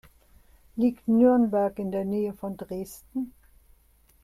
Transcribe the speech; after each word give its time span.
Liegt 0.77 1.07
Nürnberg 1.07 1.77
in 1.77 1.91
der 1.91 2.05
Nähe 2.05 2.33
von 2.33 2.57
Dresden? 2.57 3.33